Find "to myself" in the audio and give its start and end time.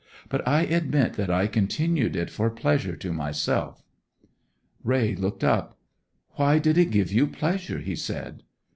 2.95-3.83